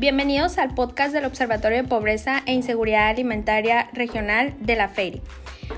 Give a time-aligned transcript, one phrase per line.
[0.00, 5.20] Bienvenidos al podcast del Observatorio de Pobreza e Inseguridad Alimentaria Regional de la FEIRI.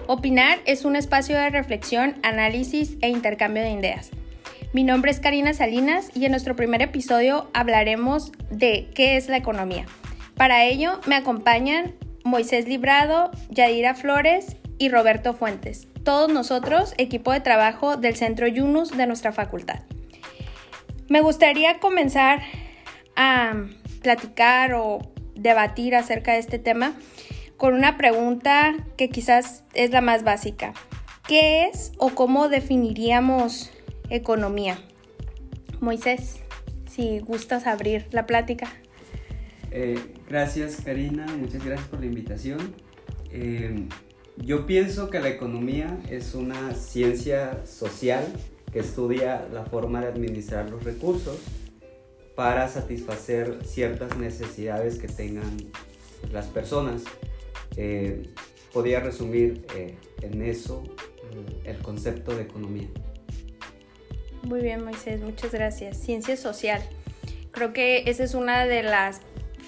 [0.07, 4.13] Opinar es un espacio de reflexión, análisis e intercambio de ideas.
[4.73, 9.39] Mi nombre es Karina Salinas y en nuestro primer episodio hablaremos de qué es la
[9.39, 9.87] economía.
[10.37, 11.93] Para ello me acompañan
[12.23, 18.97] Moisés Librado, Yadira Flores y Roberto Fuentes, todos nosotros equipo de trabajo del Centro Yunus
[18.97, 19.81] de nuestra facultad.
[21.09, 22.41] Me gustaría comenzar
[23.17, 23.55] a
[24.03, 25.01] platicar o
[25.35, 26.95] debatir acerca de este tema
[27.57, 30.75] con una pregunta que quizás es la más básica.
[31.27, 33.71] ¿Qué es o cómo definiríamos
[34.11, 34.79] economía?
[35.81, 36.41] Moisés,
[36.91, 38.73] si gustas abrir la plática.
[39.71, 42.75] Eh, gracias Karina, muchas gracias por la invitación.
[43.31, 43.87] Eh,
[44.37, 48.25] yo pienso que la economía es una ciencia social
[48.73, 51.39] que estudia la forma de administrar los recursos
[52.35, 55.57] para satisfacer ciertas necesidades que tengan
[56.31, 57.03] las personas.
[57.77, 58.23] Eh,
[58.75, 62.89] resumir eh, en eso mm, el concepto de economía.
[64.43, 65.99] Muy bien, Moisés, muchas gracias.
[65.99, 66.83] Ciencia social.
[67.53, 69.21] Creo que esa es una de las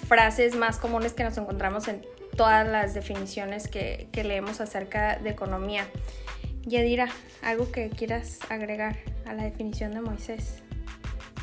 [0.07, 2.01] frases más comunes que nos encontramos en
[2.35, 5.87] todas las definiciones que, que leemos acerca de economía.
[6.63, 7.07] Yadira,
[7.41, 10.64] ¿algo que quieras agregar a la definición de Moisés?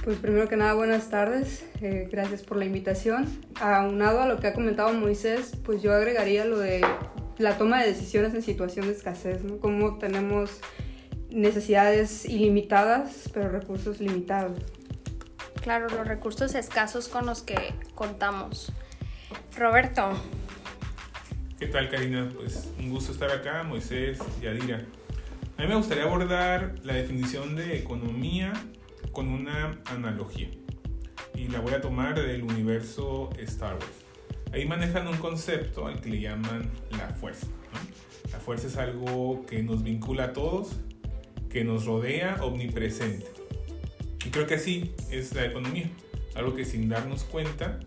[0.04, 1.64] Pues primero que nada, buenas tardes.
[1.80, 3.28] Eh, gracias por la invitación.
[3.60, 6.84] Aunado a lo que ha comentado Moisés, pues yo agregaría lo de
[7.38, 9.58] la toma de decisiones en situación de escasez, ¿no?
[9.58, 10.60] Cómo tenemos
[11.30, 14.58] necesidades ilimitadas, pero recursos limitados.
[15.62, 18.72] Claro, los recursos escasos con los que contamos.
[19.56, 20.20] Roberto.
[21.60, 22.28] ¿Qué tal, Karina?
[22.34, 24.84] Pues un gusto estar acá, Moisés y Adira.
[25.58, 28.52] A mí me gustaría abordar la definición de economía
[29.12, 30.48] con una analogía
[31.34, 33.86] y la voy a tomar del universo Star Wars.
[34.52, 37.46] Ahí manejan un concepto al que le llaman la fuerza.
[38.30, 40.76] La fuerza es algo que nos vincula a todos,
[41.50, 43.26] que nos rodea, omnipresente.
[44.24, 45.90] Y creo que así es la economía,
[46.34, 47.80] algo que sin darnos cuenta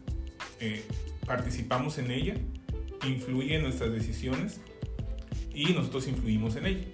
[0.59, 0.83] eh,
[1.25, 2.35] participamos en ella,
[3.05, 4.59] influye en nuestras decisiones
[5.53, 6.85] y nosotros influimos en ella.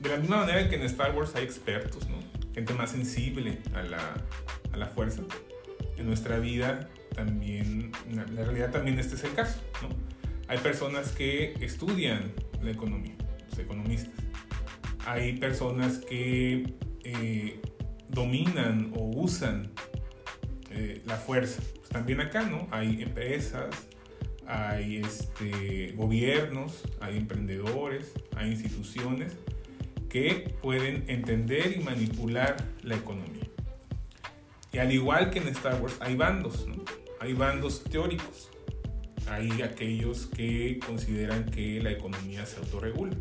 [0.00, 2.11] De la misma manera que en Star Wars hay expertos, ¿no?
[2.54, 4.14] Gente más sensible a la,
[4.72, 5.22] a la fuerza.
[5.96, 9.60] En nuestra vida también, en la realidad también este es el caso.
[9.82, 9.88] ¿no?
[10.48, 13.14] Hay personas que estudian la economía,
[13.48, 14.12] los economistas.
[15.06, 16.74] Hay personas que
[17.04, 17.60] eh,
[18.08, 19.72] dominan o usan
[20.70, 21.62] eh, la fuerza.
[21.76, 22.68] Pues también acá, ¿no?
[22.70, 23.70] Hay empresas,
[24.46, 29.36] hay este, gobiernos, hay emprendedores, hay instituciones
[30.12, 33.48] que pueden entender y manipular la economía.
[34.70, 36.66] Y al igual que en Star Wars, hay bandos.
[37.18, 38.50] Hay bandos teóricos.
[39.26, 43.16] Hay aquellos que consideran que la economía se autorregula,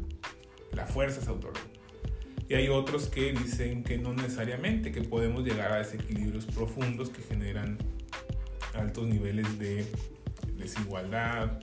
[0.74, 1.72] la fuerza se autorregula.
[2.50, 7.22] Y hay otros que dicen que no necesariamente, que podemos llegar a desequilibrios profundos que
[7.22, 7.78] generan
[8.74, 9.86] altos niveles de
[10.58, 11.62] desigualdad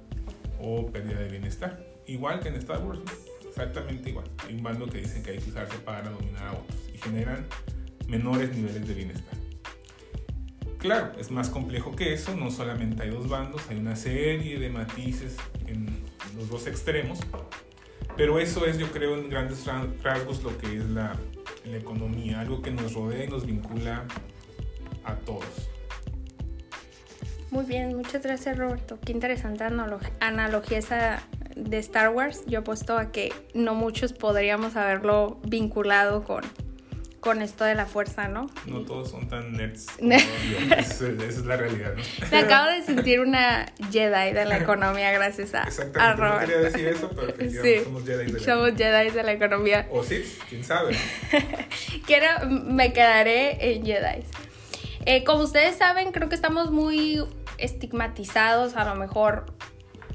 [0.59, 1.85] o pérdida de bienestar.
[2.07, 3.01] Igual que en Star Wars.
[3.59, 4.27] Exactamente igual.
[4.47, 7.47] Hay un bando que dice que hay que usarse para dominar a otros y generan
[8.07, 9.39] menores niveles de bienestar.
[10.79, 14.71] Claro, es más complejo que eso, no solamente hay dos bandos, hay una serie de
[14.71, 15.37] matices
[15.67, 16.05] en
[16.37, 17.19] los dos extremos,
[18.17, 19.65] pero eso es yo creo en grandes
[20.03, 21.17] rasgos lo que es la,
[21.65, 24.05] la economía, algo que nos rodea y nos vincula
[25.05, 25.69] a todos.
[27.51, 28.99] Muy bien, muchas gracias Roberto.
[29.05, 31.23] Qué interesante analogía esa
[31.59, 36.45] de Star Wars, yo apuesto a que no muchos podríamos haberlo vinculado con,
[37.21, 38.49] con esto de la fuerza, ¿no?
[38.67, 39.87] No todos son tan nerds.
[39.99, 42.03] esa, es la realidad, ¿no?
[42.31, 46.41] Me acabo de sentir una Jedi de la economía gracias a, a Robert.
[46.43, 49.89] No quería decir eso, pero sí, somos Jedi de la Somos Jedi de la economía.
[49.91, 50.97] O sí, quién sabe.
[52.07, 54.23] Quiero, me quedaré en Jedi.
[55.07, 57.25] Eh, como ustedes saben, creo que estamos muy
[57.59, 59.47] estigmatizados, a lo mejor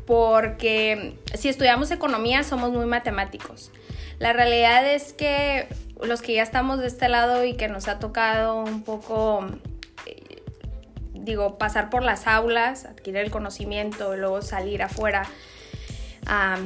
[0.06, 3.72] porque si estudiamos economía somos muy matemáticos.
[4.20, 5.68] La realidad es que
[6.02, 9.46] los que ya estamos de este lado y que nos ha tocado un poco,
[10.06, 10.44] eh,
[11.14, 15.28] digo, pasar por las aulas, adquirir el conocimiento y luego salir afuera
[16.26, 16.58] a,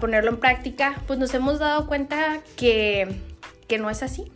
[0.00, 3.20] ponerlo en práctica, pues nos hemos dado cuenta que,
[3.68, 4.30] que no es así.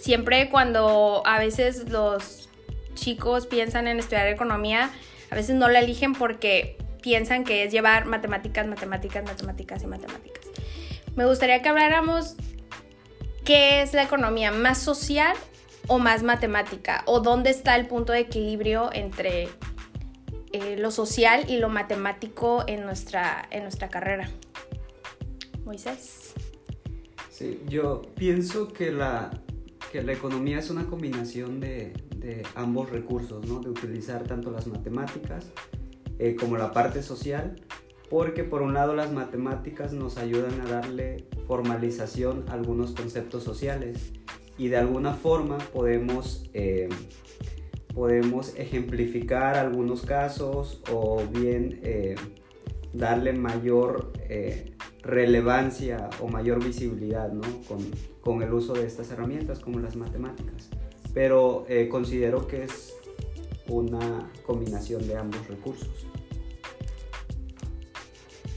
[0.00, 2.48] Siempre cuando a veces los
[2.94, 4.90] chicos piensan en estudiar economía,
[5.30, 10.46] a veces no la eligen porque piensan que es llevar matemáticas, matemáticas, matemáticas y matemáticas.
[11.16, 12.36] Me gustaría que habláramos
[13.44, 15.36] qué es la economía, más social
[15.86, 19.48] o más matemática, o dónde está el punto de equilibrio entre
[20.52, 24.30] eh, lo social y lo matemático en nuestra, en nuestra carrera.
[25.64, 26.34] Moisés.
[27.30, 29.30] Sí, yo pienso que la,
[29.90, 33.60] que la economía es una combinación de, de ambos recursos, ¿no?
[33.60, 35.46] de utilizar tanto las matemáticas
[36.22, 37.56] eh, como la parte social,
[38.10, 44.12] porque por un lado las matemáticas nos ayudan a darle formalización a algunos conceptos sociales
[44.58, 46.90] y de alguna forma podemos, eh,
[47.94, 52.16] podemos ejemplificar algunos casos o bien eh,
[52.92, 54.12] darle mayor
[55.02, 57.40] relevancia o mayor visibilidad ¿no?
[57.66, 57.78] con,
[58.20, 60.68] con, el uso de estas herramientas como las matemáticas.
[61.14, 62.99] Pero considero que es
[63.70, 66.06] una combinación de ambos recursos.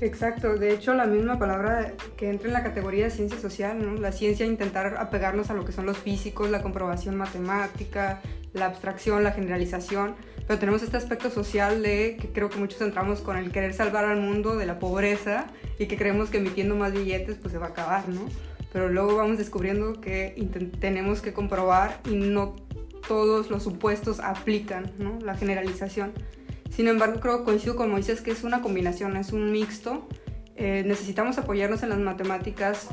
[0.02, 3.94] Exacto, de hecho la misma palabra que entra en la categoría de ciencia social, ¿no?
[4.02, 8.22] la ciencia intentar apegarnos a lo que son los físicos, la comprobación matemática,
[8.52, 10.16] la abstracción, la generalización,
[10.46, 14.04] pero tenemos este aspecto social de que creo que muchos entramos con el querer salvar
[14.04, 15.48] al mundo de la pobreza
[15.80, 18.26] y que creemos que emitiendo más billetes pues se va a acabar, ¿no?
[18.74, 20.36] Pero luego vamos descubriendo que
[20.82, 22.56] tenemos que comprobar y no
[23.08, 24.92] todos los supuestos aplican.
[25.22, 26.14] La generalización.
[26.70, 30.08] Sin embargo, creo que coincido con Moisés que es una combinación, es un mixto.
[30.56, 32.90] Eh, necesitamos apoyarnos en las matemáticas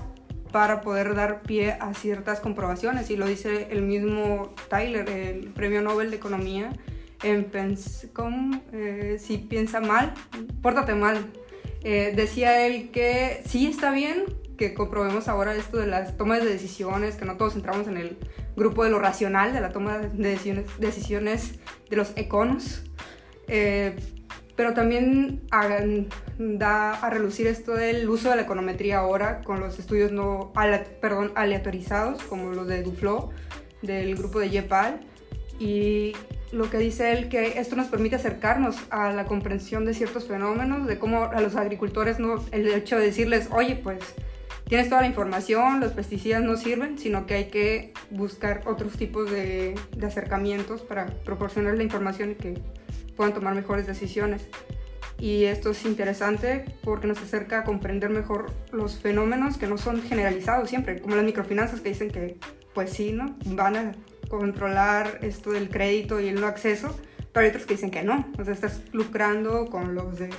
[0.52, 5.80] para poder dar pie a ciertas comprobaciones y lo dice el mismo Tyler, el premio
[5.80, 6.72] Nobel de Economía,
[7.22, 7.50] en
[8.72, 10.14] eh, si piensa mal,
[10.62, 11.18] pórtate mal.
[11.82, 14.24] Eh, decía él que sí está bien
[14.60, 18.18] que comprobemos ahora esto de las tomas de decisiones, que no todos entramos en el
[18.60, 21.54] grupo de lo racional, de la toma de decisiones, decisiones
[21.88, 22.82] de los econos,
[23.48, 23.96] eh,
[24.54, 25.40] pero también
[26.38, 30.52] da a relucir esto del uso de la econometría ahora con los estudios no
[31.00, 33.30] perdón, aleatorizados, como los de Duflo,
[33.80, 35.00] del grupo de Yepal.
[35.58, 36.12] Y
[36.52, 40.86] lo que dice él, que esto nos permite acercarnos a la comprensión de ciertos fenómenos,
[40.86, 44.00] de cómo a los agricultores no, el hecho de decirles, oye, pues
[44.70, 49.28] tienes toda la información, los pesticidas no sirven, sino que hay que buscar otros tipos
[49.28, 52.62] de, acercamientos para proporcionar la información y que
[53.16, 54.46] puedan tomar mejores decisiones.
[55.18, 60.02] Y esto es interesante porque nos acerca a comprender mejor los fenómenos que no son
[60.02, 62.36] generalizados siempre, como las microfinanzas que dicen que,
[62.72, 63.36] pues sí, ¿no?
[63.46, 63.92] Van a
[64.28, 66.96] controlar esto del crédito y el no acceso,
[67.32, 70.30] pero hay otros que dicen que no, o sea, estás lucrando con los de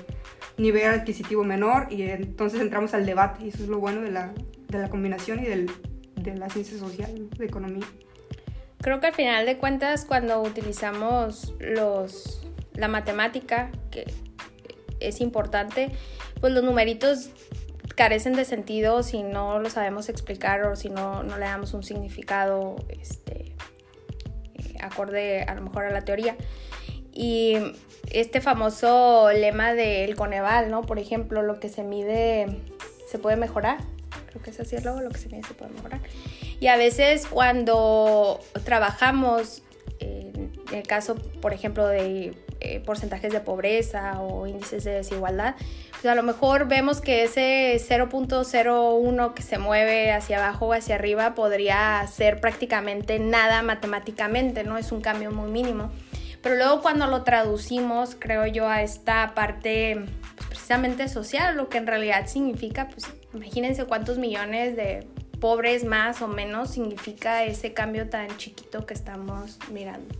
[0.57, 4.33] nivel adquisitivo menor y entonces entramos al debate y eso es lo bueno de la,
[4.67, 5.71] de la combinación y del,
[6.15, 7.85] de la ciencia social, de economía.
[8.79, 12.41] Creo que al final de cuentas cuando utilizamos los
[12.73, 14.05] la matemática, que
[14.99, 15.91] es importante,
[16.39, 17.31] pues los numeritos
[17.95, 21.83] carecen de sentido si no lo sabemos explicar o si no, no le damos un
[21.83, 23.55] significado este,
[24.79, 26.35] acorde a lo mejor a la teoría.
[27.13, 27.57] Y
[28.09, 30.81] este famoso lema del Coneval, ¿no?
[30.81, 32.47] Por ejemplo, lo que se mide
[33.09, 33.79] se puede mejorar.
[34.27, 35.99] Creo que es así luego, lo que se mide se puede mejorar.
[36.59, 39.63] Y a veces cuando trabajamos,
[39.99, 45.55] en el caso, por ejemplo, de eh, porcentajes de pobreza o índices de desigualdad,
[45.91, 50.95] pues a lo mejor vemos que ese 0.01 que se mueve hacia abajo o hacia
[50.95, 54.77] arriba podría ser prácticamente nada matemáticamente, ¿no?
[54.77, 55.91] Es un cambio muy mínimo.
[56.41, 60.05] Pero luego cuando lo traducimos, creo yo, a esta parte
[60.35, 65.07] pues, precisamente social, lo que en realidad significa, pues imagínense cuántos millones de
[65.39, 70.15] pobres más o menos significa ese cambio tan chiquito que estamos mirando.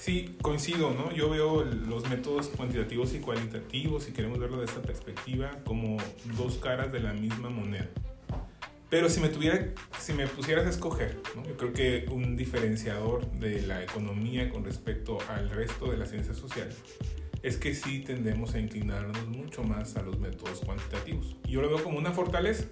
[0.00, 1.12] Sí, coincido, ¿no?
[1.12, 5.98] Yo veo los métodos cuantitativos y cualitativos, si queremos verlo de esta perspectiva, como
[6.38, 7.86] dos caras de la misma moneda.
[8.90, 11.44] Pero si me, tuviera, si me pusieras a escoger, ¿no?
[11.46, 16.36] yo creo que un diferenciador de la economía con respecto al resto de las ciencias
[16.36, 16.76] sociales
[17.42, 21.36] es que sí tendemos a inclinarnos mucho más a los métodos cuantitativos.
[21.48, 22.64] Yo lo veo como una fortaleza,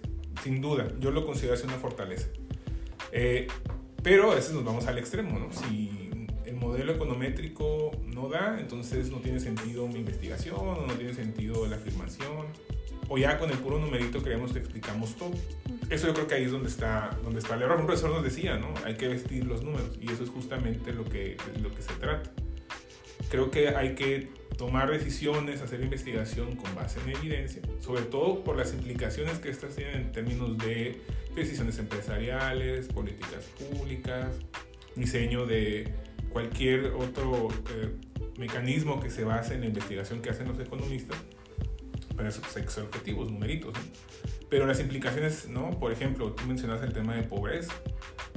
[0.43, 2.29] sin duda, yo lo considero así una fortaleza.
[3.13, 3.47] Eh,
[4.03, 5.53] pero a veces nos vamos al extremo, ¿no?
[5.53, 6.09] Si
[6.59, 12.47] modelo econométrico no da, entonces no tiene sentido mi investigación, no tiene sentido la afirmación,
[13.09, 15.33] o ya con el puro numerito creemos que explicamos todo.
[15.91, 17.81] Eso yo creo que ahí es donde está, donde está el error.
[17.81, 18.75] Un profesor nos decía, ¿no?
[18.85, 22.31] Hay que vestir los números, y eso es justamente lo que, lo que se trata.
[23.31, 28.57] Creo que hay que tomar decisiones, hacer investigación con base en evidencia, sobre todo por
[28.57, 31.01] las implicaciones que estas tienen en términos de
[31.35, 34.29] decisiones empresariales, políticas públicas,
[34.97, 35.93] diseño de
[36.31, 37.95] cualquier otro eh,
[38.39, 41.17] mecanismo que se base en la investigación que hacen los economistas
[42.19, 42.45] para esos
[42.79, 43.75] objetivos, numeritos.
[44.51, 45.71] Pero las implicaciones, ¿no?
[45.79, 47.73] Por ejemplo, tú mencionas el tema de pobreza.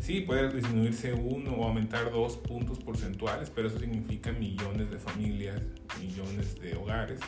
[0.01, 5.61] Sí, puede disminuirse uno o aumentar dos puntos porcentuales, pero eso significa millones de familias,
[6.00, 7.19] millones de hogares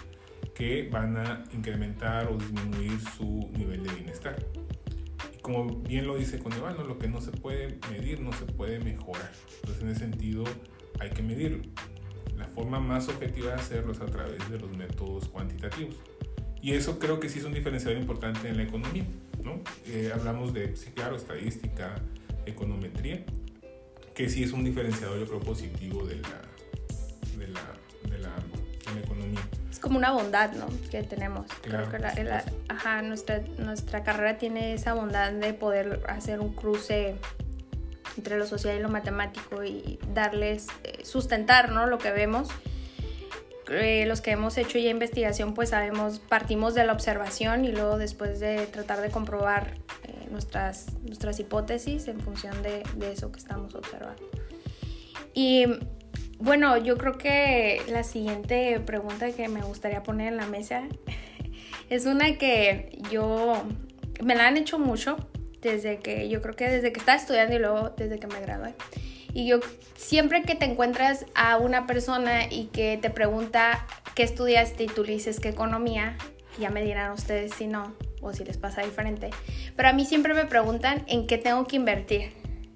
[0.53, 4.36] que van a incrementar o disminuir su nivel de bienestar.
[5.33, 8.79] Y como bien lo dice Conevano, lo que no se puede medir no se puede
[8.79, 9.31] mejorar.
[9.55, 10.43] Entonces en ese sentido
[11.00, 11.63] hay que medirlo.
[12.38, 15.95] La forma más objetiva de hacerlo es a través de los métodos cuantitativos.
[16.63, 19.03] Y eso creo que sí es un diferenciador importante en la economía.
[19.43, 19.60] ¿no?
[19.86, 21.96] Eh, hablamos de, sí, claro, estadística,
[22.46, 23.24] econometría,
[24.15, 26.41] que sí es un diferenciador, yo creo, positivo de la,
[27.38, 27.62] de la,
[28.10, 29.41] de la, de la economía.
[29.70, 30.67] Es como una bondad, ¿no?
[30.89, 31.48] Que tenemos.
[31.62, 36.53] Claro, Creo que la- ajá, nuestra, nuestra carrera tiene esa bondad de poder hacer un
[36.53, 37.15] cruce
[38.15, 41.88] entre lo social y lo matemático y darles, eh, sustentar, ¿no?
[41.88, 42.48] Lo que vemos.
[43.70, 47.98] Eh, los que hemos hecho ya investigación, pues sabemos, partimos de la observación y luego
[47.98, 53.39] después de tratar de comprobar eh, nuestras, nuestras hipótesis en función de, de eso que
[53.39, 54.22] estamos observando.
[55.34, 55.65] Y
[56.39, 60.84] bueno, yo creo que la siguiente pregunta que me gustaría poner en la mesa
[61.89, 63.63] es una que yo
[64.22, 65.17] me la han hecho mucho
[65.62, 68.75] desde que yo creo que desde que estaba estudiando y luego desde que me gradué.
[69.34, 69.60] Y yo
[69.96, 73.86] siempre que te encuentras a una persona y que te pregunta
[74.16, 76.18] qué estudiaste y tú le dices que economía,
[76.60, 79.32] ya me dirán ustedes si no o si les pasa diferente.
[79.75, 82.32] Pero a mí siempre me preguntan en qué tengo que invertir,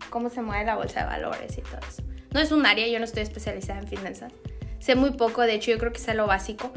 [0.10, 2.04] cómo se mueve la bolsa de valores y todo eso.
[2.32, 4.34] No es un área, yo no estoy especializada en finanzas.
[4.80, 6.72] Sé muy poco, de hecho yo creo que sé lo básico.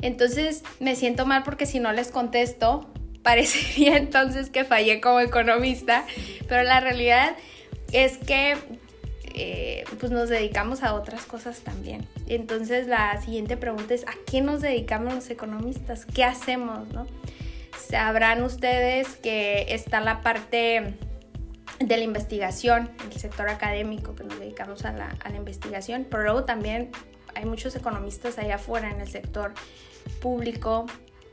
[0.00, 2.90] Entonces me siento mal porque si no les contesto,
[3.22, 6.04] parecería entonces que fallé como economista,
[6.48, 7.36] pero la realidad
[7.92, 8.56] es que
[9.34, 12.06] eh, pues nos dedicamos a otras cosas también.
[12.26, 16.06] Entonces la siguiente pregunta es, ¿a qué nos dedicamos los economistas?
[16.06, 16.88] ¿Qué hacemos?
[16.92, 17.06] No?
[17.78, 20.94] Sabrán ustedes que está la parte
[21.80, 26.22] de la investigación, el sector académico que nos dedicamos a la, a la investigación, pero
[26.22, 26.90] luego también
[27.34, 29.52] hay muchos economistas allá afuera en el sector
[30.20, 30.86] público,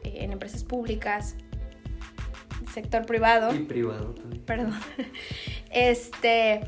[0.04, 1.36] eh, en empresas públicas,
[2.74, 4.44] sector privado Y privado también.
[4.44, 4.80] perdón.
[5.72, 6.62] Este,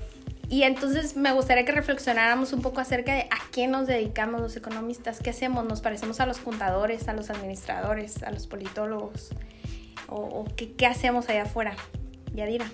[0.51, 4.57] y entonces me gustaría que reflexionáramos un poco acerca de a qué nos dedicamos los
[4.57, 9.29] economistas, qué hacemos, nos parecemos a los contadores, a los administradores, a los politólogos,
[10.09, 11.73] o, o qué, qué hacemos allá afuera.
[12.33, 12.65] Yadira.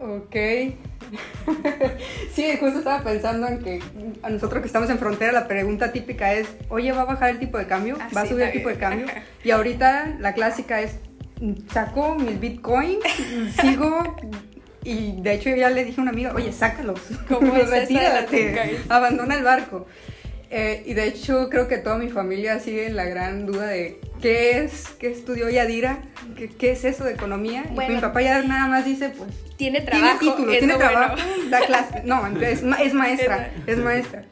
[0.00, 0.34] Ok.
[2.32, 3.80] sí, justo estaba pensando en que
[4.20, 7.38] a nosotros que estamos en frontera la pregunta típica es, oye, ¿va a bajar el
[7.38, 7.96] tipo de cambio?
[8.00, 9.06] Ah, ¿Va a subir el tipo de cambio?
[9.44, 10.98] Y ahorita la clásica es,
[11.72, 12.98] saco mis bitcoins,
[13.60, 14.16] sigo...
[14.84, 19.34] Y de hecho yo ya le dije a una amiga, oye, sácalos, Como retírate, abandona
[19.34, 19.86] el barco.
[20.50, 23.98] Eh, y de hecho creo que toda mi familia sigue en la gran duda de
[24.22, 25.98] qué es, qué estudió Yadira,
[26.36, 27.64] qué, qué es eso de economía.
[27.70, 30.18] Y mi papá ya nada más dice, pues Tiene trabajo.
[30.20, 31.50] tiene título, tiene trabajo, bueno.
[31.50, 32.02] da clase.
[32.04, 34.24] No, es, es maestra, Es es maestra.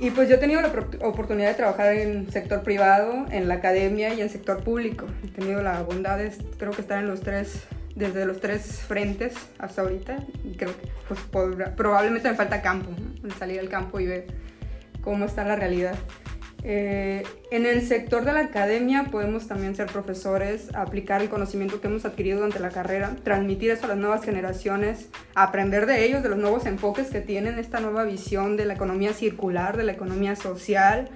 [0.00, 0.68] Y pues yo he tenido la
[1.02, 5.06] oportunidad de trabajar en sector privado, en la academia y en sector público.
[5.24, 7.62] He tenido la bondad de, creo que estar en los tres,
[7.94, 10.16] desde los tres frentes hasta ahorita.
[10.56, 12.90] Creo que pues, podrá- probablemente me falta campo,
[13.22, 13.30] ¿no?
[13.34, 14.26] Salir al campo y ver
[15.00, 15.94] cómo está la realidad.
[16.66, 21.88] Eh, en el sector de la academia podemos también ser profesores, aplicar el conocimiento que
[21.88, 26.30] hemos adquirido durante la carrera, transmitir eso a las nuevas generaciones, aprender de ellos, de
[26.30, 30.36] los nuevos enfoques que tienen esta nueva visión de la economía circular, de la economía
[30.36, 31.10] social.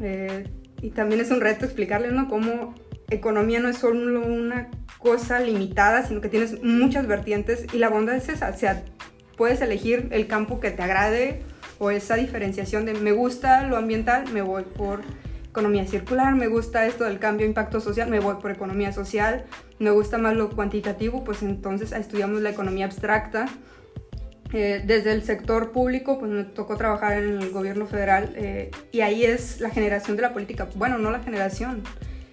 [0.00, 0.48] Eh,
[0.80, 2.26] y también es un reto explicarles ¿no?
[2.28, 2.74] cómo
[3.10, 4.68] economía no es solo una
[5.02, 8.84] cosa limitada, sino que tienes muchas vertientes y la bondad es esa, o sea,
[9.36, 11.42] puedes elegir el campo que te agrade
[11.78, 15.02] o esa diferenciación de me gusta lo ambiental, me voy por
[15.48, 19.44] economía circular, me gusta esto del cambio impacto social, me voy por economía social,
[19.78, 23.46] me gusta más lo cuantitativo, pues entonces estudiamos la economía abstracta.
[24.54, 29.00] Eh, desde el sector público, pues me tocó trabajar en el gobierno federal eh, y
[29.00, 31.82] ahí es la generación de la política, bueno, no la generación,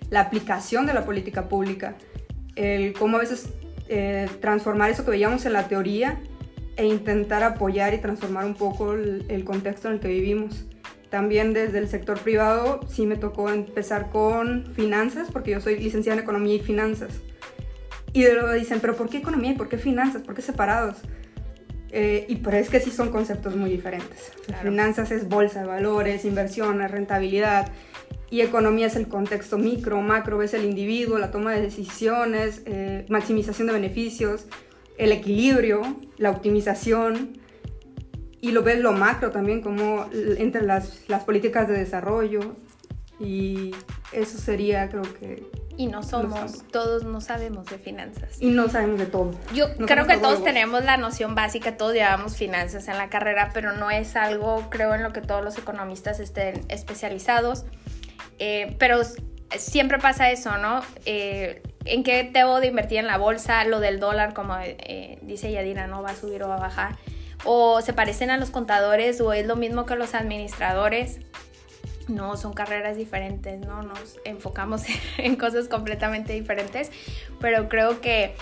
[0.09, 1.95] la aplicación de la política pública,
[2.59, 3.49] el cómo a veces
[3.87, 6.19] eh, transformar eso que veíamos en la teoría
[6.75, 10.65] e intentar apoyar y transformar un poco el, el contexto en el que vivimos.
[11.09, 16.17] También desde el sector privado sí me tocó empezar con finanzas, porque yo soy licenciada
[16.17, 17.21] en economía y finanzas.
[18.13, 20.21] Y luego dicen, pero ¿por qué economía y por qué finanzas?
[20.21, 20.97] ¿Por qué separados?
[21.91, 24.31] Eh, y pero es que sí son conceptos muy diferentes.
[24.45, 24.69] Claro.
[24.69, 27.71] Finanzas es bolsa de valores, inversiones, rentabilidad.
[28.31, 33.05] Y economía es el contexto micro, macro, ves el individuo, la toma de decisiones, eh,
[33.09, 34.45] maximización de beneficios,
[34.97, 35.81] el equilibrio,
[36.17, 37.39] la optimización.
[38.41, 40.05] Y lo ves lo macro también, como
[40.37, 42.55] entre las, las políticas de desarrollo.
[43.19, 43.71] Y
[44.13, 45.45] eso sería, creo que,
[45.75, 48.41] Y no somos, todos no sabemos de finanzas.
[48.41, 49.31] Y no sabemos de todo.
[49.53, 53.51] Yo No creo que todos tenemos la noción básica, todos llevamos finanzas en la carrera,
[53.53, 57.65] pero no es algo, creo, en lo que todos los economistas estén especializados.
[58.39, 59.01] Eh, pero
[59.57, 60.81] siempre pasa eso, ¿no?
[61.05, 63.63] Eh, ¿En qué debo de invertir en la bolsa?
[63.65, 66.01] Lo del dólar, como eh, dice Yadira, ¿no?
[66.01, 66.97] ¿Va a subir o va a bajar?
[67.45, 71.19] ¿O se parecen a los contadores o es lo mismo que los administradores?
[72.07, 73.83] No, son carreras diferentes, ¿no?
[73.83, 74.83] Nos enfocamos
[75.17, 76.91] en cosas completamente diferentes,
[77.39, 78.35] pero creo que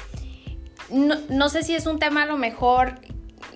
[0.90, 2.96] no sé si es un tema a lo mejor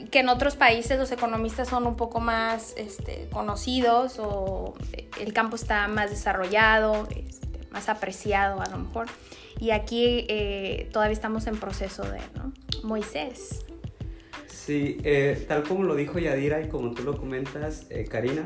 [0.10, 4.74] que en otros países los economistas son un poco más este, conocidos o
[5.20, 9.08] el campo está más desarrollado, este, más apreciado a lo mejor.
[9.60, 12.52] Y aquí eh, todavía estamos en proceso de, ¿no?
[12.84, 13.66] Moisés.
[14.48, 18.46] Sí, eh, tal como lo dijo Yadira y como tú lo comentas, eh, Karina,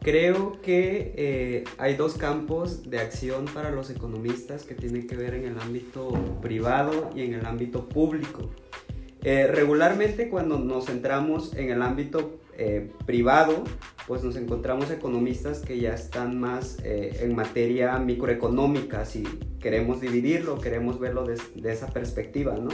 [0.00, 5.34] creo que eh, hay dos campos de acción para los economistas que tienen que ver
[5.34, 6.08] en el ámbito
[6.40, 8.50] privado y en el ámbito público.
[9.26, 13.64] Eh, regularmente cuando nos centramos en el ámbito eh, privado,
[14.06, 19.24] pues nos encontramos economistas que ya están más eh, en materia microeconómica, si
[19.58, 22.68] queremos dividirlo, queremos verlo de esa perspectiva, ¿no?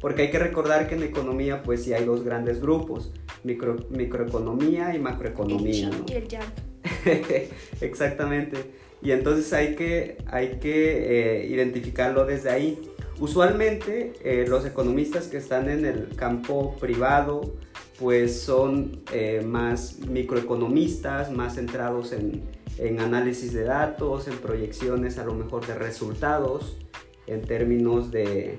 [0.00, 4.94] Porque hay que recordar que en economía pues sí hay dos grandes grupos, micro, microeconomía
[4.94, 6.06] y macroeconomía, El ¿no?
[6.08, 7.48] y el.
[7.80, 8.58] Exactamente.
[9.02, 12.78] Y entonces hay que, hay que eh, identificarlo desde ahí.
[13.20, 17.54] Usualmente eh, los economistas que están en el campo privado
[17.98, 22.42] pues son eh, más microeconomistas, más centrados en,
[22.78, 26.78] en análisis de datos, en proyecciones a lo mejor de resultados,
[27.26, 28.56] en términos de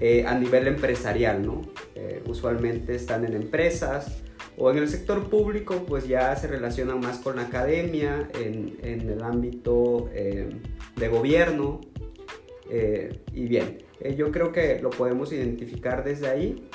[0.00, 1.62] eh, a nivel empresarial, ¿no?
[2.26, 4.22] Usualmente están en empresas
[4.56, 9.10] o en el sector público, pues ya se relacionan más con la academia, en, en
[9.10, 11.80] el ámbito de gobierno.
[13.32, 16.68] y bien, eh, yo creo que lo podemos identificar desde ahí.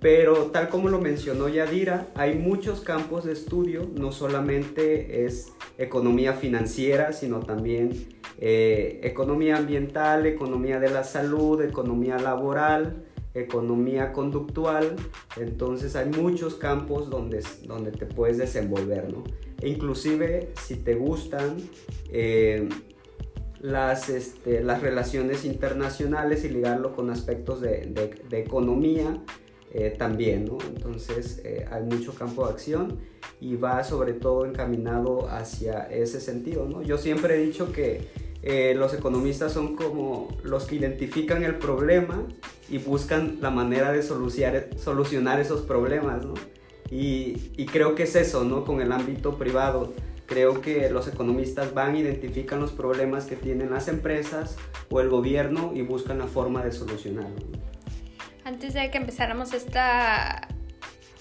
[0.00, 6.34] Pero tal como lo mencionó Yadira, hay muchos campos de estudio, no solamente es economía
[6.34, 8.06] financiera, sino también
[8.38, 14.94] eh, economía ambiental, economía de la salud, economía laboral, economía conductual.
[15.36, 19.24] Entonces hay muchos campos donde, donde te puedes desenvolver, ¿no?
[19.60, 21.56] E inclusive si te gustan
[22.12, 22.68] eh,
[23.60, 29.22] las, este, las relaciones internacionales y ligarlo con aspectos de, de- de economía,
[29.70, 30.56] eh, también, ¿no?
[30.66, 32.98] Entonces eh, hay mucho campo de acción
[33.40, 36.80] y va sobre todo encaminado hacia ese sentido, ¿no?
[36.82, 38.08] Yo siempre he dicho que
[38.42, 42.22] eh, los economistas son como los que identifican el problema
[42.70, 46.32] y buscan la manera de solucionar, solucionar esos problemas, ¿no?
[46.90, 48.64] Y, y creo que es eso, ¿no?
[48.64, 49.92] Con el ámbito privado.
[50.28, 54.56] Creo que los economistas van, identifican los problemas que tienen las empresas
[54.90, 57.46] o el gobierno y buscan la forma de solucionarlo.
[58.44, 60.46] Antes de que empezáramos esta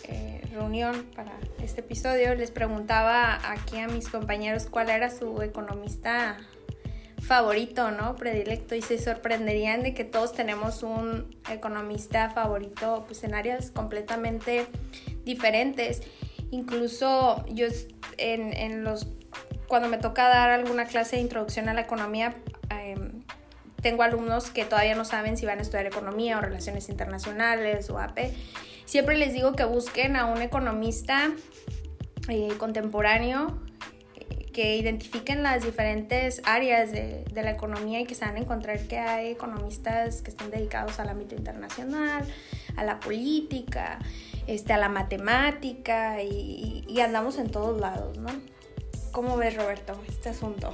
[0.04, 1.32] eh, reunión para
[1.63, 6.38] este episodio, les preguntaba aquí a mis compañeros cuál era su economista
[7.22, 8.15] favorito, ¿no?
[8.15, 14.67] Predilecto y se sorprenderían de que todos tenemos un economista favorito pues en áreas completamente
[15.24, 16.02] diferentes.
[16.52, 17.67] Incluso yo
[18.17, 19.08] en, en los
[19.67, 22.36] cuando me toca dar alguna clase de introducción a la economía
[22.69, 23.23] em,
[23.82, 27.99] tengo alumnos que todavía no saben si van a estudiar economía o relaciones internacionales o
[27.99, 28.32] AP.
[28.86, 31.32] Siempre les digo que busquen a un economista
[32.27, 33.62] eh, contemporáneo
[34.15, 38.39] eh, que identifiquen las diferentes áreas de, de la economía y que se van a
[38.39, 42.25] encontrar que hay economistas que están dedicados al ámbito internacional,
[42.75, 43.99] a la política,
[44.47, 48.29] este, a la matemática y, y andamos en todos lados, ¿no?
[49.12, 50.73] ¿Cómo ves, Roberto, este asunto?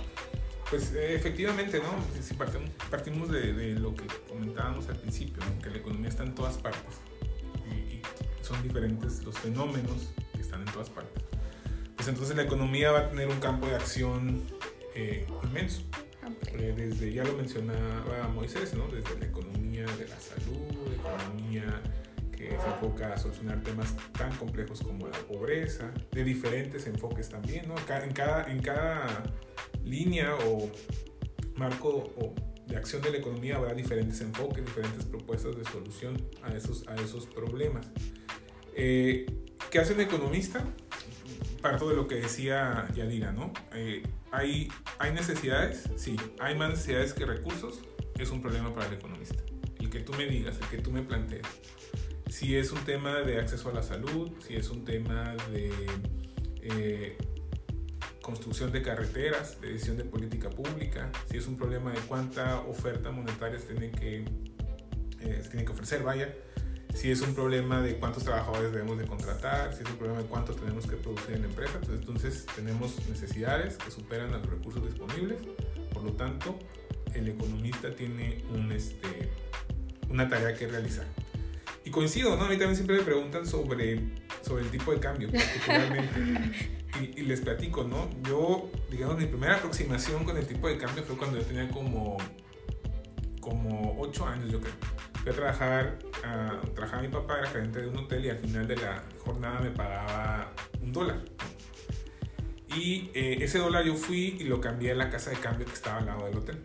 [0.70, 1.94] Pues eh, efectivamente, ¿no?
[2.22, 5.62] Si partimos, partimos de, de lo que comentábamos al principio, ¿no?
[5.62, 6.98] que la economía está en todas partes
[7.72, 8.02] y, y
[8.42, 11.24] son diferentes los fenómenos que están en todas partes.
[11.96, 14.44] Pues entonces la economía va a tener un campo de acción
[14.96, 15.84] eh, inmenso.
[16.54, 18.88] Eh, desde, ya lo mencionaba Moisés, ¿no?
[18.88, 21.82] Desde la economía de la salud, economía
[22.50, 27.68] que se enfoca a solucionar temas tan complejos como la pobreza, de diferentes enfoques también,
[27.68, 27.76] ¿no?
[27.78, 29.24] En cada, en cada
[29.84, 30.72] línea o
[31.56, 32.34] marco o
[32.68, 36.96] de acción de la economía habrá diferentes enfoques, diferentes propuestas de solución a esos, a
[36.96, 37.88] esos problemas.
[38.76, 39.26] Eh,
[39.70, 40.66] ¿Qué hace un economista?
[41.62, 43.54] Parto de lo que decía Yadira, ¿no?
[43.74, 45.90] Eh, ¿hay, ¿Hay necesidades?
[45.96, 46.18] Sí.
[46.40, 47.82] ¿Hay más necesidades que recursos?
[48.18, 49.42] Es un problema para el economista.
[49.80, 51.46] El que tú me digas, el que tú me plantees.
[52.34, 55.72] Si es un tema de acceso a la salud, si es un tema de...
[56.64, 57.16] eh,
[58.24, 63.12] construcción de carreteras, de decisión de política pública, si es un problema de cuánta oferta
[63.12, 64.26] monetaria se tiene que,
[65.20, 66.34] eh, que ofrecer, vaya,
[66.96, 70.28] si es un problema de cuántos trabajadores debemos de contratar, si es un problema de
[70.28, 74.50] cuántos tenemos que producir en la empresa, pues entonces tenemos necesidades que superan a los
[74.50, 75.38] recursos disponibles,
[75.94, 76.58] por lo tanto,
[77.14, 78.44] el economista tiene
[78.74, 79.30] este,
[80.10, 81.06] una tarea que realizar.
[81.86, 82.46] Y coincido, ¿no?
[82.46, 84.00] A mí también siempre me preguntan sobre,
[84.42, 86.82] sobre el tipo de cambio, particularmente.
[87.02, 88.10] y, y, les platico, ¿no?
[88.28, 92.18] Yo, digamos, mi primera aproximación con el tipo de cambio fue cuando yo tenía como,
[93.42, 94.74] como 8 años, yo creo.
[95.22, 98.68] Fui a trabajar, uh, trabajaba mi papá, era gerente de un hotel y al final
[98.68, 101.22] de la jornada me pagaba un dólar.
[102.76, 105.74] Y eh, ese dólar yo fui y lo cambié en la casa de cambio que
[105.74, 106.62] estaba al lado del hotel.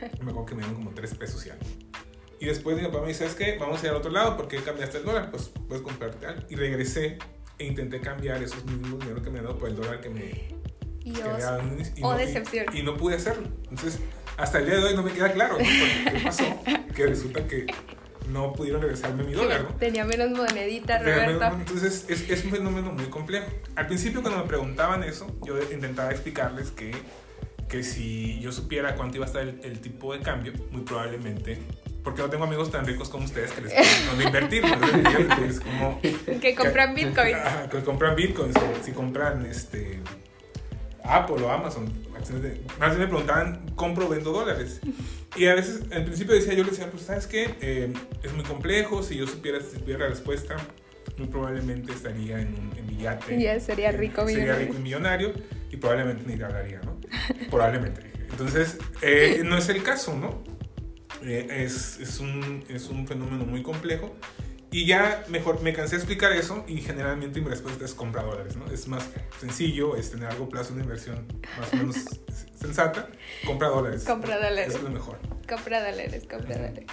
[0.20, 1.64] Me acuerdo que me dieron como 3 pesos y algo.
[2.40, 3.56] Y después mi papá me dice, ¿sabes qué?
[3.58, 5.30] Vamos a ir al otro lado, ¿por qué cambiaste el dólar?
[5.30, 6.42] Pues puedes comprarte algo.
[6.48, 7.18] Y regresé
[7.58, 10.56] e intenté cambiar esos mismos dinero que me han dado por el dólar que me...
[11.04, 12.66] Y, que me daban, y o no, decepción.
[12.74, 13.48] Y, y, no pude hacerlo.
[13.70, 13.98] Entonces,
[14.36, 15.64] hasta el día de hoy no me queda claro, ¿no?
[15.64, 16.44] Porque, ¿Qué pasó?
[16.94, 17.66] Que resulta que
[18.28, 19.68] no pudieron regresarme mi dólar, ¿no?
[19.76, 21.40] Tenía menos moneditas, Roberto.
[21.40, 23.46] menos- Entonces, es, es un fenómeno muy complejo.
[23.74, 26.92] Al principio, cuando me preguntaban eso, yo intentaba explicarles que,
[27.68, 31.58] que si yo supiera cuánto iba a estar el, el tipo de cambio, muy probablemente,
[32.02, 35.18] porque no tengo amigos tan ricos como ustedes que les pueden dónde invertir, ¿no?
[35.18, 36.00] Entonces, como,
[36.40, 37.36] Que compran bitcoins.
[37.44, 40.00] Ajá, que compran bitcoins, o si compran este,
[41.04, 41.86] Apple o Amazon.
[42.42, 44.80] de- Más bien me preguntaban, ¿compro o vendo dólares?
[45.36, 47.54] Y a veces, al principio decía, yo le decía, pues, ¿sabes qué?
[47.60, 50.56] Eh, es muy complejo, si yo supiera, si supiera la respuesta,
[51.18, 53.38] muy probablemente estaría en un en mi yate.
[53.40, 54.66] Ya sería rico, Sería millonario.
[54.66, 55.32] rico y millonario
[55.70, 56.98] y probablemente ni te hablaría, ¿no?
[57.50, 58.12] Probablemente.
[58.30, 60.42] Entonces, eh, no es el caso, ¿no?
[61.22, 64.14] Eh, es, es, un, es un fenómeno muy complejo.
[64.70, 68.54] Y ya mejor me cansé de explicar eso y generalmente mi respuesta es compra dólares,
[68.56, 68.66] ¿no?
[68.70, 69.08] Es más
[69.40, 71.26] sencillo, es tener a largo plazo una inversión
[71.58, 71.96] más o menos
[72.54, 73.08] sensata.
[73.46, 74.04] Compra dólares.
[74.04, 74.74] Compra dólares.
[74.74, 75.18] Es lo mejor.
[75.48, 76.84] Compra dólares, compra dólares.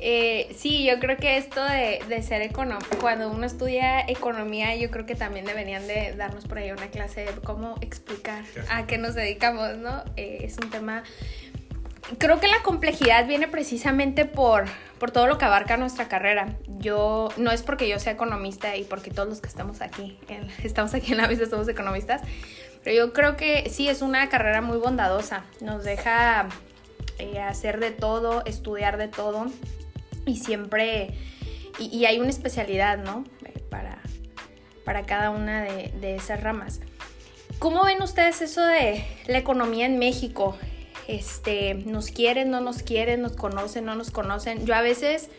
[0.00, 4.90] Eh, sí, yo creo que esto de, de ser económico, cuando uno estudia economía, yo
[4.90, 8.96] creo que también deberían de darnos por ahí una clase de cómo explicar a qué
[8.98, 10.04] nos dedicamos, ¿no?
[10.16, 11.02] Eh, es un tema...
[12.18, 14.64] Creo que la complejidad viene precisamente por,
[14.98, 16.56] por todo lo que abarca nuestra carrera.
[16.78, 20.48] Yo, no es porque yo sea economista y porque todos los que estamos aquí, en-
[20.64, 22.22] estamos aquí en la mesa somos economistas,
[22.82, 25.44] pero yo creo que sí es una carrera muy bondadosa.
[25.60, 26.48] Nos deja
[27.18, 29.46] eh, hacer de todo, estudiar de todo
[30.28, 31.14] y siempre,
[31.78, 33.24] y, hay una especialidad, ¿no?
[33.44, 34.00] Eh, Para,
[34.84, 36.80] para cada una de, de esas ramas.
[37.58, 40.56] ¿Cómo ven ustedes eso de la economía en México?
[41.08, 44.64] Este, nos quieren, no nos quieren, nos conocen, no nos conocen.
[44.66, 45.30] Yo a veces,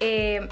[0.00, 0.48] eh,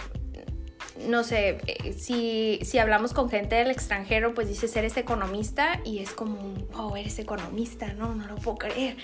[1.09, 5.99] no sé, eh, si, si hablamos con gente del extranjero, pues dices, eres economista y
[5.99, 6.37] es como,
[6.75, 8.97] wow, eres economista, no, no lo puedo creer.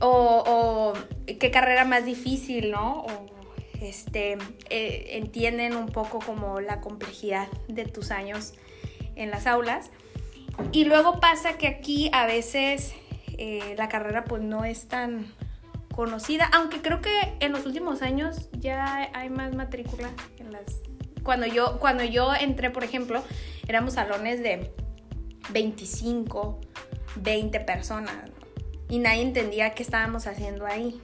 [0.00, 0.94] O, o
[1.26, 3.02] qué carrera más difícil, ¿no?
[3.02, 3.39] O,
[3.80, 4.38] este,
[4.68, 8.54] eh, entienden un poco como la complejidad de tus años
[9.16, 9.90] en las aulas.
[10.72, 12.92] Y luego pasa que aquí a veces
[13.38, 15.32] eh, la carrera pues no es tan
[15.94, 20.10] conocida, aunque creo que en los últimos años ya hay más matrícula
[20.50, 20.80] las...
[21.22, 23.22] Cuando yo, cuando yo entré, por ejemplo,
[23.68, 24.72] éramos salones de
[25.50, 26.60] 25,
[27.16, 28.30] 20 personas
[28.88, 31.00] y nadie entendía qué estábamos haciendo ahí.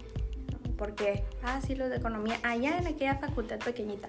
[0.76, 4.08] Porque, ah, sí, los de economía, allá en aquella facultad pequeñita.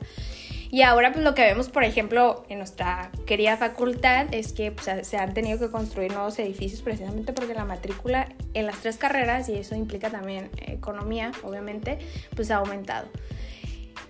[0.70, 5.08] Y ahora pues lo que vemos, por ejemplo, en nuestra querida facultad es que pues,
[5.08, 9.48] se han tenido que construir nuevos edificios precisamente porque la matrícula en las tres carreras,
[9.50, 12.00] y eso implica también economía, obviamente,
[12.36, 13.08] pues ha aumentado.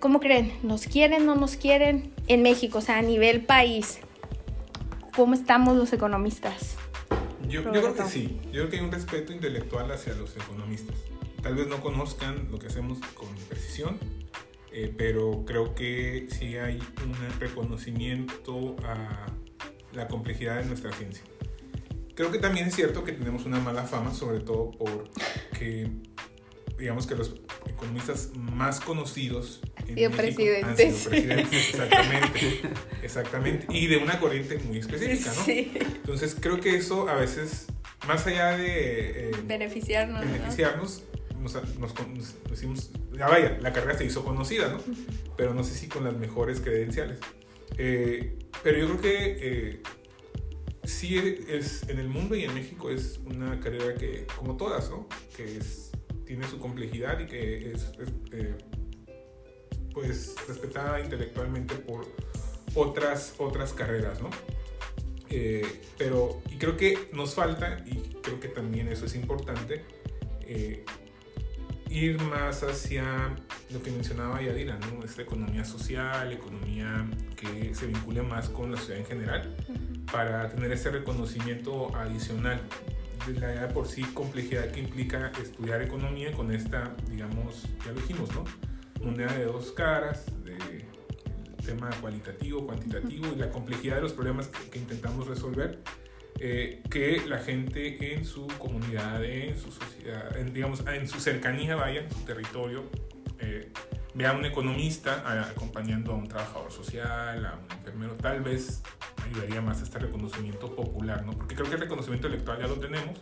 [0.00, 0.52] ¿Cómo creen?
[0.62, 2.12] ¿Nos quieren, no nos quieren?
[2.28, 4.00] En México, o sea, a nivel país,
[5.14, 6.76] ¿cómo estamos los economistas?
[7.48, 8.38] Yo, yo creo que sí.
[8.46, 10.96] Yo creo que hay un respeto intelectual hacia los economistas.
[11.42, 13.98] Tal vez no conozcan lo que hacemos con precisión,
[14.72, 19.26] eh, pero creo que sí hay un reconocimiento a
[19.92, 21.24] la complejidad de nuestra ciencia.
[22.14, 25.88] Creo que también es cierto que tenemos una mala fama, sobre todo porque
[26.78, 27.34] digamos que los
[27.66, 31.06] economistas más conocidos en México han sido presidentes,
[31.52, 32.60] exactamente,
[33.02, 35.44] exactamente, y de una corriente muy específica, ¿no?
[35.44, 35.72] Sí.
[35.80, 37.66] Entonces creo que eso a veces,
[38.06, 40.24] más allá de eh, Beneficiarnos.
[40.24, 41.07] ¿no?
[41.40, 41.94] Nos, nos,
[43.12, 44.78] ya vaya, la carrera se hizo conocida, ¿no?
[45.36, 47.20] Pero no sé si con las mejores credenciales.
[47.76, 49.82] Eh, pero yo creo que eh,
[50.84, 51.16] sí
[51.48, 55.08] es, en el mundo y en México es una carrera que, como todas, ¿no?
[55.36, 55.90] Que es,
[56.26, 58.56] tiene su complejidad y que es, es, eh,
[59.92, 62.06] pues respetada intelectualmente por
[62.74, 64.30] otras, otras carreras, ¿no?
[65.30, 69.84] Eh, pero, y creo que nos falta, y creo que también eso es importante,
[70.42, 70.84] eh,
[71.90, 73.34] ir más hacia
[73.70, 75.04] lo que mencionaba Yadira, ¿no?
[75.04, 79.56] Esta economía social, economía que se vincule más con la sociedad en general,
[80.10, 82.60] para tener ese reconocimiento adicional
[83.26, 88.30] de la por sí complejidad que implica estudiar economía con esta, digamos, ya lo dijimos,
[88.34, 88.44] ¿no?
[89.04, 90.86] Moneda de dos caras, de
[91.64, 95.78] tema cualitativo, cuantitativo y la complejidad de los problemas que, intentamos resolver,
[96.40, 101.74] eh, que la gente en su comunidad, en su sociedad, en, digamos, en su cercanía,
[101.74, 102.84] vaya, en su territorio,
[103.40, 103.72] eh,
[104.14, 108.82] vea a un economista acompañando a un trabajador social, a un enfermero, tal vez
[109.24, 111.32] ayudaría más a este reconocimiento popular, ¿no?
[111.32, 113.20] Porque creo que el reconocimiento electoral ya lo tenemos,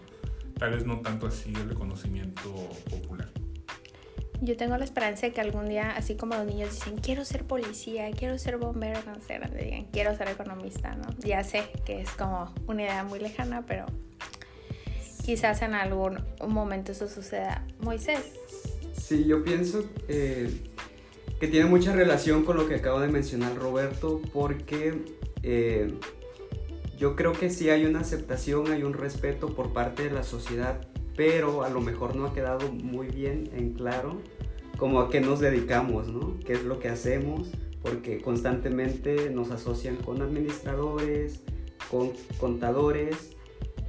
[0.59, 2.53] tal vez no tanto así el reconocimiento
[2.91, 3.31] popular.
[4.41, 7.45] Yo tengo la esperanza de que algún día, así como los niños dicen, quiero ser
[7.45, 11.09] policía, quiero ser bombero, no sé, digan, quiero ser economista, ¿no?
[11.21, 13.87] Ya sé que es como una idea muy lejana, pero
[15.25, 17.65] quizás en algún momento eso suceda.
[17.81, 18.33] Moisés.
[18.93, 20.51] Sí, yo pienso eh,
[21.41, 25.03] que tiene mucha relación con lo que acaba de mencionar Roberto, porque
[25.43, 25.95] eh,
[26.99, 30.81] yo creo que sí hay una aceptación, hay un respeto por parte de la sociedad
[31.17, 34.21] pero a lo mejor no ha quedado muy bien en claro
[34.77, 36.39] como a qué nos dedicamos, ¿no?
[36.45, 37.49] ¿Qué es lo que hacemos?
[37.83, 41.41] Porque constantemente nos asocian con administradores,
[41.91, 43.31] con contadores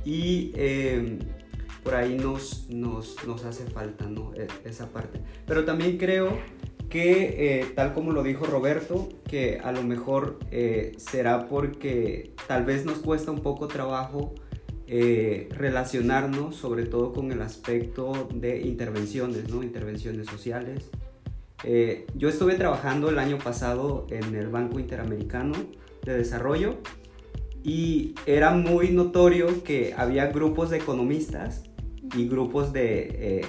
[0.06, 1.20] y em,
[1.84, 4.34] por ahí nos, nos, nos, hace falta, ¿no?
[4.36, 5.20] E, esa parte.
[5.46, 6.38] Pero también creo
[6.90, 12.64] que, eh, tal como lo dijo Roberto, que a lo mejor eh, será porque tal
[12.64, 14.34] vez nos cuesta un poco trabajo
[14.90, 19.62] eh, relacionarnos sobre todo con el aspecto de intervenciones, ¿no?
[19.62, 20.90] intervenciones sociales.
[21.66, 25.56] Eh, yo estuve trabajando el año pasado en el Banco Interamericano
[26.04, 26.76] de Desarrollo
[27.66, 31.64] y era muy notorio que había grupos de economistas
[32.16, 33.46] y grupos de, eh,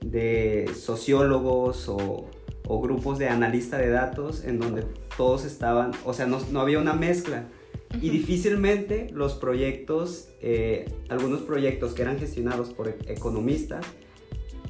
[0.00, 2.30] de sociólogos o,
[2.66, 6.78] o, grupos de analistas de datos en donde todos estaban, o sea, no, no había
[6.78, 7.44] una mezcla
[8.00, 13.84] y difícilmente los proyectos, eh, algunos proyectos que eran gestionados por economistas,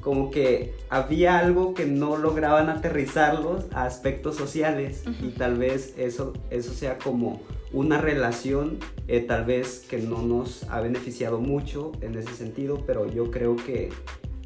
[0.01, 5.03] como que había algo que no lograban aterrizarlos a aspectos sociales.
[5.21, 10.63] Y tal vez eso, eso sea como una relación eh, tal vez que no nos
[10.69, 13.89] ha beneficiado mucho en ese sentido, pero yo creo que,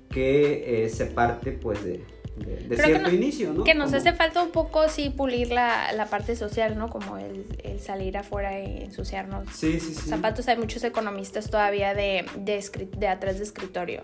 [0.09, 2.03] que eh, se parte pues de,
[2.35, 3.63] de, cierto inicio, ¿no?
[3.63, 6.89] Que nos hace falta un poco, sí, pulir la, la parte social, ¿no?
[6.89, 10.09] Como el, el, salir afuera y ensuciarnos sí, sí, sí.
[10.09, 10.47] zapatos.
[10.47, 14.03] Hay muchos economistas todavía de, de, de atrás de escritorio.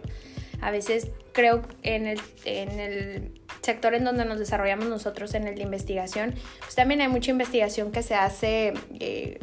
[0.62, 5.56] A veces creo en el, en el sector en donde nos desarrollamos nosotros, en el
[5.56, 8.74] de investigación, pues también hay mucha investigación que se hace...
[9.00, 9.40] Eh,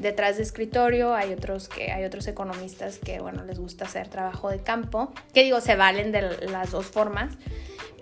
[0.00, 4.50] detrás de escritorio, hay otros que hay otros economistas que bueno, les gusta hacer trabajo
[4.50, 7.36] de campo, que digo, se valen de las dos formas.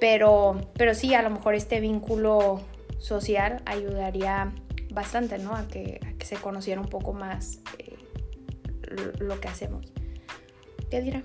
[0.01, 2.61] Pero, pero sí, a lo mejor este vínculo
[2.99, 4.53] social ayudaría
[4.91, 5.55] bastante, ¿no?
[5.55, 7.97] A que, que se conociera un poco más eh,
[9.21, 9.93] lo, que hacemos.
[10.91, 11.23] ¿Qué dirá?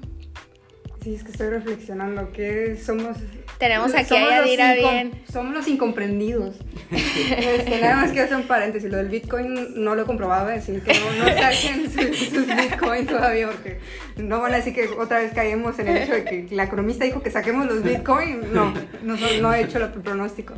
[1.08, 3.16] Sí, es que estoy reflexionando que somos...
[3.58, 5.14] Tenemos aquí a Yadira bien.
[5.32, 6.58] Somos los incomprendidos.
[6.92, 8.92] este, nada más quiero hacer un paréntesis.
[8.92, 13.48] Lo del Bitcoin no lo he comprobado, decir que no, no saquen sus, Bitcoin todavía
[13.48, 13.80] porque
[14.18, 17.06] no van a decir que otra vez caemos en el hecho de que la economista
[17.06, 18.54] dijo que saquemos los Bitcoin.
[18.54, 20.56] No, no, no he hecho el pronóstico.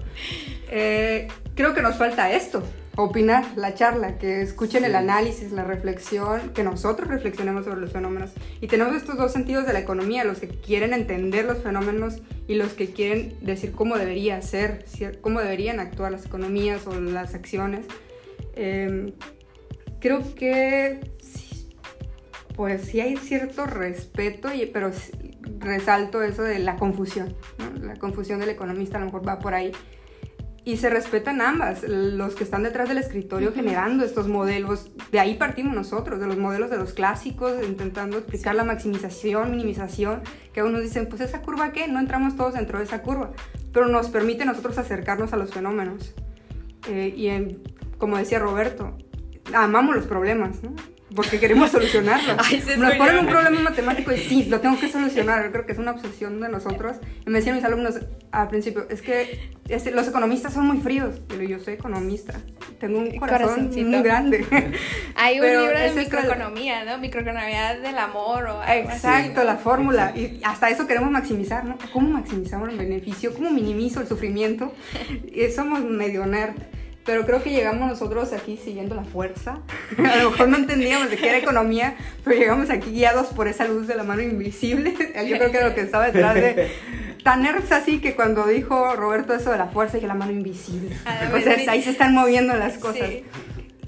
[0.72, 2.64] Eh, creo que nos falta esto,
[3.04, 8.32] opinar, la charla, que escuchen el análisis, la reflexión, que nosotros reflexionemos sobre los fenómenos.
[8.62, 12.56] Y tenemos estos dos sentidos de la economía, los que quieren entender los fenómenos y
[12.56, 14.86] los que quieren decir cómo debería ser,
[15.22, 17.86] cómo deberían actuar las economías o las acciones.
[18.56, 19.14] Em,
[20.00, 21.00] creo que
[22.56, 24.92] pues sí hay cierto respeto, pero
[25.60, 27.34] resalto eso de la confusión,
[27.82, 29.72] la confusión del economista a lo mejor va por ahí
[30.70, 35.34] y se respetan ambas, los que están detrás del escritorio generando estos modelos, de ahí
[35.34, 40.22] partimos nosotros, de los modelos de los clásicos, intentando explicar la maximización, minimización,
[40.54, 43.32] que unos dicen, pues esa curva qué, no entramos todos dentro de esa curva,
[43.74, 46.14] pero nos permite nosotros acercarnos a los fenómenos.
[46.88, 47.58] Eh, y
[47.98, 48.96] como decía Roberto,
[49.56, 50.76] amamos los problemas, ¿no?
[51.16, 52.36] Porque queremos solucionarlo.
[52.78, 55.44] Nos ponen un problema matemático y sí, lo tengo que solucionar.
[55.46, 56.98] Yo creo que es una obsesión de nosotros.
[57.26, 57.96] Y me decían mis alumnos
[58.32, 59.50] al principio, es que
[59.92, 61.20] los economistas son muy fríos.
[61.28, 62.40] Pero yo soy economista.
[62.80, 64.46] Tengo un corazón muy grande.
[65.16, 66.98] Hay un libro de microeconomía, ¿no?
[66.98, 70.14] Microeconomía del amor o algo Exacto, la fórmula.
[70.16, 71.78] Y hasta eso queremos maximizar, ¿no?
[71.92, 73.34] ¿Cómo maximizamos el beneficio?
[73.34, 74.74] ¿Cómo minimizo el sufrimiento?
[75.32, 76.56] Y somos medio nerd.
[77.10, 79.58] Pero creo que llegamos nosotros aquí siguiendo la fuerza.
[79.98, 83.66] A lo mejor no entendíamos de qué era economía, pero llegamos aquí guiados por esa
[83.66, 84.94] luz de la mano invisible.
[85.28, 86.70] Yo creo que era lo que estaba detrás de...
[87.24, 90.32] Tan es así que cuando dijo Roberto eso de la fuerza y que la mano
[90.32, 90.96] invisible.
[91.34, 93.10] O sea, ahí se están moviendo las cosas.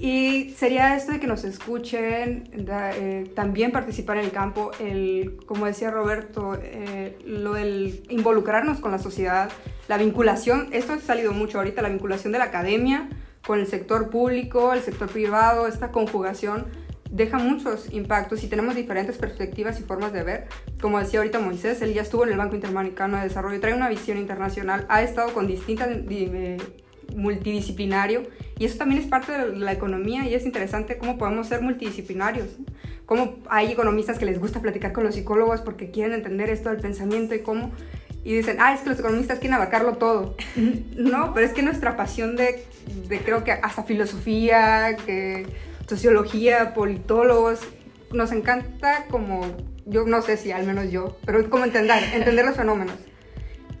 [0.02, 5.66] Y sería esto de que nos escuchen, eh, también participar en el campo, el, como
[5.66, 9.48] decía Roberto, eh, lo del involucrarnos con la sociedad,
[9.86, 13.10] la vinculación, esto ha salido mucho ahorita, la vinculación de la academia
[13.46, 16.66] con el sector público, el sector privado, esta conjugación
[17.08, 20.48] deja muchos impactos y tenemos diferentes perspectivas y formas de ver.
[20.80, 23.88] Como decía ahorita Moisés, él ya estuvo en el Banco Interamericano de Desarrollo, trae una
[23.88, 26.56] visión internacional, ha estado con distintas eh,
[27.14, 28.24] multidisciplinario
[28.58, 32.48] y eso también es parte de la economía y es interesante cómo podemos ser multidisciplinarios.
[33.06, 36.80] Cómo hay economistas que les gusta platicar con los psicólogos porque quieren entender esto del
[36.80, 37.72] pensamiento y cómo
[38.24, 40.36] y dicen, ah, es que los economistas quieren abarcarlo todo.
[40.96, 42.64] no, pero es que nuestra pasión de,
[43.08, 45.46] de creo que hasta filosofía, que
[45.88, 47.60] sociología, politólogos,
[48.12, 49.44] nos encanta como,
[49.86, 52.96] yo no sé si al menos yo, pero como entender, entender los fenómenos.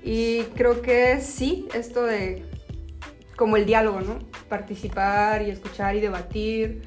[0.02, 2.44] Y creo que sí, esto de
[3.36, 4.18] como el diálogo, ¿no?
[4.48, 6.82] Participar y escuchar y debatir,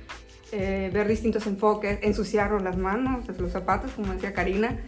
[0.52, 4.80] eh, ver distintos enfoques, ensuciarnos las manos, los zapatos, como decía Karina,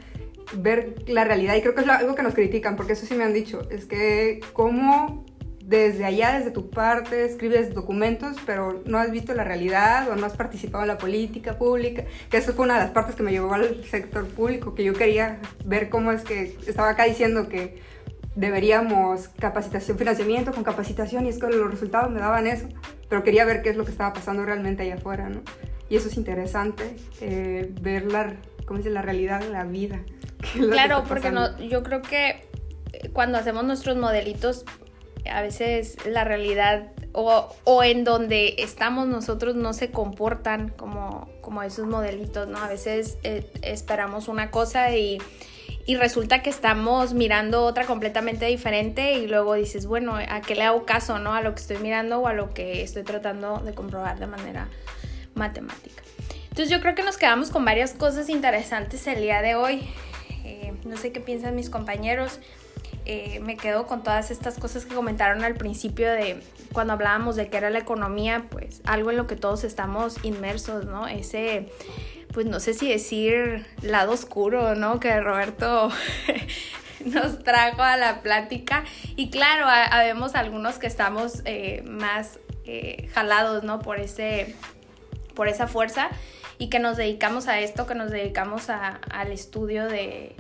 [0.54, 1.56] ver la realidad.
[1.56, 3.86] Y creo que es algo que nos critican, porque eso sí me han dicho, es
[3.86, 5.26] que cómo
[5.68, 10.26] desde allá, desde tu parte, escribes documentos, pero no has visto la realidad o no
[10.26, 13.32] has participado en la política pública, que eso fue una de las partes que me
[13.32, 17.82] llevó al sector público, que yo quería ver cómo es que estaba acá diciendo que
[18.38, 22.68] deberíamos capacitación, financiamiento con capacitación y es que los resultados me daban eso,
[23.10, 25.42] pero quería ver qué es lo que estaba pasando realmente allá afuera, ¿no?
[25.90, 28.36] Y eso es interesante, eh, ver la,
[28.68, 28.92] ¿cómo dice?
[28.92, 30.02] la realidad de la vida.
[30.54, 32.48] Claro, porque no, yo creo que
[32.94, 34.66] eh, cuando hacemos nuestros modelitos,
[35.30, 41.64] a veces la realidad o, o, en donde estamos nosotros no se comportan como, como
[41.64, 42.60] esos modelitos, ¿no?
[42.60, 45.18] A veces eh, esperamos una cosa y
[45.88, 50.64] y resulta que estamos mirando otra completamente diferente y luego dices, bueno, ¿a qué le
[50.64, 51.34] hago caso, no?
[51.34, 54.68] A lo que estoy mirando o a lo que estoy tratando de comprobar de manera
[55.34, 56.04] matemática.
[56.50, 59.88] Entonces yo creo que nos quedamos con varias cosas interesantes el día de hoy.
[60.44, 62.42] Eh, no sé qué piensan mis compañeros.
[63.06, 66.42] Eh, me quedo con todas estas cosas que comentaron al principio de
[66.74, 70.84] cuando hablábamos de qué era la economía, pues algo en lo que todos estamos inmersos,
[70.84, 71.08] ¿no?
[71.08, 71.72] Ese
[72.34, 75.00] pues no sé si decir lado oscuro, ¿no?
[75.00, 75.90] Que Roberto
[77.06, 78.84] nos trajo a la plática.
[79.16, 83.80] Y claro, habemos algunos que estamos eh, más eh, jalados, ¿no?
[83.80, 84.56] Por, ese,
[85.36, 86.10] por esa fuerza
[86.60, 90.36] y que nos dedicamos a esto, que nos dedicamos al estudio de,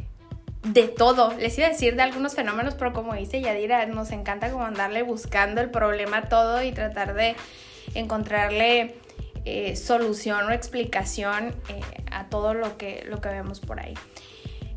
[0.63, 1.33] de todo.
[1.37, 5.03] Les iba a decir de algunos fenómenos, pero como dice Yadira, nos encanta como andarle
[5.03, 7.35] buscando el problema a todo y tratar de
[7.93, 8.95] encontrarle
[9.49, 11.79] eh, solución o explicación eh,
[12.11, 13.93] a todo lo que, lo que vemos por ahí.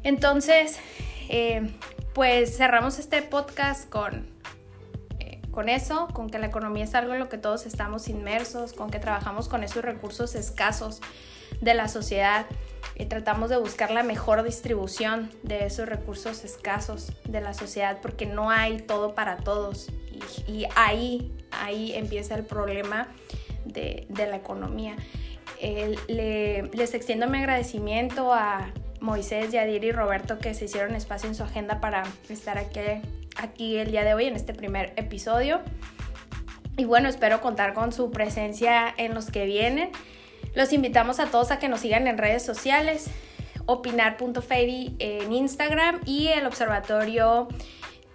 [0.04, 0.78] Entonces,
[1.28, 1.72] eh,
[2.14, 4.28] pues cerramos este podcast con,
[5.50, 8.90] con eso, con que la economía es algo en lo que todos estamos inmersos, con
[8.90, 11.00] que trabajamos con esos recursos escasos
[11.60, 12.46] de la sociedad
[12.94, 18.26] y tratamos de buscar la mejor distribución de esos recursos escasos de la sociedad porque
[18.26, 19.88] no hay todo para todos
[20.46, 23.08] y, y ahí, ahí empieza el problema
[23.72, 24.96] de, la economía.
[26.08, 31.42] les extiendo mi agradecimiento a Moisés, Yadir y Roberto que se hicieron espacio en su
[31.42, 32.80] agenda para estar aquí,
[33.36, 35.60] aquí el día de hoy en este primer episodio.
[36.76, 39.90] Y bueno, espero contar con su presencia en los que vienen.
[40.54, 43.10] Los invitamos a todos a que nos sigan en redes sociales,
[43.66, 47.48] opinar.fairy en Instagram y el Observatorio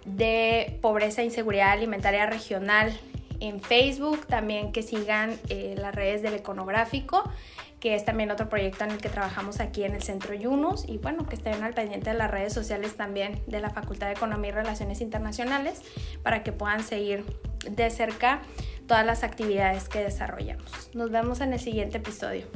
[0.04, 2.98] de Pobreza e Inseguridad Alimentaria Regional
[3.40, 7.30] en Facebook, también que sigan eh, las redes del Econográfico,
[7.80, 10.98] que es también otro proyecto en el que trabajamos aquí en el Centro Yunus, y
[10.98, 14.50] bueno, que estén al pendiente de las redes sociales también de la Facultad de Economía
[14.50, 15.82] y Relaciones Internacionales
[16.22, 17.24] para que puedan seguir
[17.68, 18.42] de cerca
[18.86, 20.90] todas las actividades que desarrollamos.
[20.94, 22.46] Nos vemos en el siguiente episodio.